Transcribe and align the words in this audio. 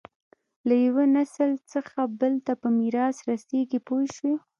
له 0.67 0.75
یوه 0.85 1.03
نسل 1.15 1.51
څخه 1.71 1.99
بل 2.19 2.33
ته 2.45 2.53
په 2.61 2.67
میراث 2.77 3.17
رسېږي 3.29 3.79
پوه 3.87 4.03
شوې!. 4.15 4.35